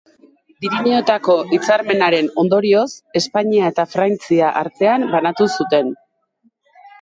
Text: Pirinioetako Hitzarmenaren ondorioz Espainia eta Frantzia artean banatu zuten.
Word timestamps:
Pirinioetako 0.63 1.33
Hitzarmenaren 1.57 2.29
ondorioz 2.43 2.85
Espainia 3.21 3.69
eta 3.75 3.85
Frantzia 3.93 4.49
artean 4.63 5.07
banatu 5.13 5.49
zuten. 5.59 5.95